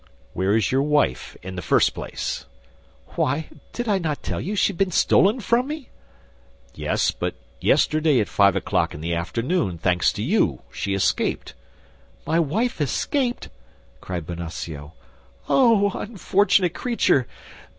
[0.33, 2.47] "Where is your wife, in the first place?"
[3.09, 5.89] "Why, did not I tell you she had been stolen from me?"
[6.73, 11.53] "Yes, but yesterday at five o'clock in the afternoon, thanks to you, she escaped."
[12.25, 13.49] "My wife escaped!"
[13.99, 14.89] cried Bonacieux.
[15.47, 17.27] "Oh, unfortunate creature!